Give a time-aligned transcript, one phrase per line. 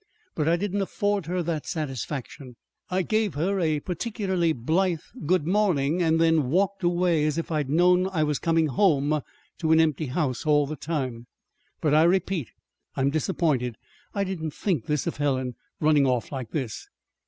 [0.33, 2.55] But I didn't afford her that satisfaction.
[2.89, 7.69] I gave her a particularly blithe 'Good morning,' and then walked away as if I'd
[7.69, 9.21] known I was coming home
[9.59, 11.27] to an empty house all the time.
[11.81, 12.49] But, I repeat,
[12.95, 13.75] I'm disappointed.
[14.15, 16.87] I didn't think this of Helen running off like this!"